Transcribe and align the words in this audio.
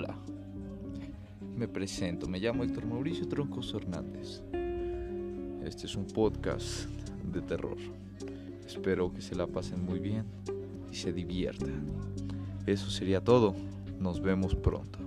Hola, 0.00 0.14
me 1.56 1.66
presento, 1.66 2.28
me 2.28 2.38
llamo 2.38 2.62
Héctor 2.62 2.86
Mauricio 2.86 3.26
Troncoso 3.26 3.78
Hernández. 3.78 4.42
Este 5.64 5.86
es 5.86 5.96
un 5.96 6.06
podcast 6.06 6.84
de 7.32 7.40
terror. 7.42 7.76
Espero 8.64 9.12
que 9.12 9.20
se 9.20 9.34
la 9.34 9.48
pasen 9.48 9.84
muy 9.84 9.98
bien 9.98 10.24
y 10.92 10.94
se 10.94 11.12
diviertan. 11.12 11.82
Eso 12.64 12.88
sería 12.90 13.24
todo. 13.24 13.56
Nos 13.98 14.22
vemos 14.22 14.54
pronto. 14.54 15.00